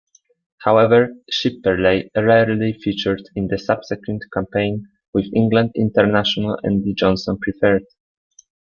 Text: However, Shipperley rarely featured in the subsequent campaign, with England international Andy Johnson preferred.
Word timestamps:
However, 0.63 1.09
Shipperley 1.31 2.09
rarely 2.15 2.73
featured 2.73 3.21
in 3.35 3.47
the 3.49 3.59
subsequent 3.59 4.23
campaign, 4.33 4.87
with 5.13 5.29
England 5.35 5.73
international 5.75 6.57
Andy 6.63 6.95
Johnson 6.95 7.37
preferred. 7.39 7.83